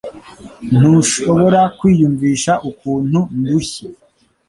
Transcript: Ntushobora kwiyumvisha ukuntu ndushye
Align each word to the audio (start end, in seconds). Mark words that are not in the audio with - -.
Ntushobora 0.77 1.59
kwiyumvisha 1.77 2.53
ukuntu 2.69 3.19
ndushye 3.39 3.85